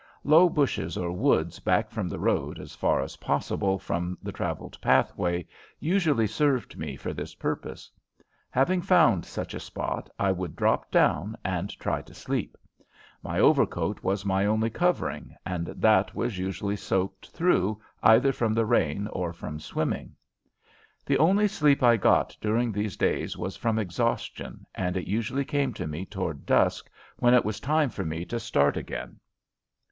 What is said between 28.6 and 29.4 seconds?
again.